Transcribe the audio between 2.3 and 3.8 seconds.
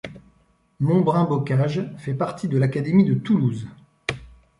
de l'académie de Toulouse.